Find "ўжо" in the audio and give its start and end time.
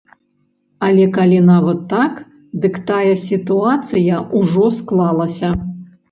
4.39-4.65